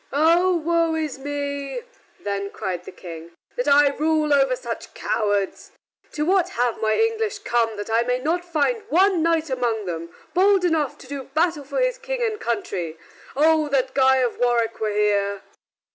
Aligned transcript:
"Oh, 0.11 0.57
we 0.93 1.05
is 1.05 1.19
me!" 1.19 1.83
then 2.19 2.49
cried 2.49 2.85
the 2.85 2.91
King, 2.91 3.33
"that 3.55 3.67
I 3.67 3.89
rule 3.95 4.33
over 4.33 4.55
such 4.55 4.95
cowards. 4.95 5.73
To 6.13 6.25
what 6.25 6.49
have 6.57 6.81
my 6.81 6.95
English 6.95 7.37
come 7.37 7.77
that 7.77 7.87
I 7.91 8.01
may 8.01 8.17
not 8.17 8.43
find 8.43 8.81
one 8.89 9.21
knight 9.21 9.51
among 9.51 9.85
them 9.85 10.11
bold 10.33 10.65
enough 10.65 10.97
to 10.97 11.07
do 11.07 11.25
battle 11.25 11.63
for 11.63 11.79
his 11.79 11.99
King 11.99 12.23
and 12.23 12.39
country? 12.39 12.97
Oh 13.35 13.69
that 13.69 13.93
Guy 13.93 14.17
of 14.17 14.39
Warwick 14.39 14.79
were 14.79 14.89
here!" 14.89 15.43